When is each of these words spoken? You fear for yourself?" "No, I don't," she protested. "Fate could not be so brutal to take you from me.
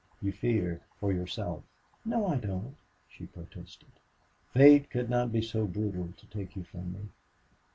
You 0.19 0.31
fear 0.31 0.81
for 0.99 1.11
yourself?" 1.13 1.61
"No, 2.03 2.25
I 2.25 2.37
don't," 2.37 2.75
she 3.07 3.27
protested. 3.27 3.91
"Fate 4.51 4.89
could 4.89 5.11
not 5.11 5.31
be 5.31 5.43
so 5.43 5.67
brutal 5.67 6.09
to 6.17 6.25
take 6.29 6.55
you 6.55 6.63
from 6.63 6.91
me. 6.93 7.09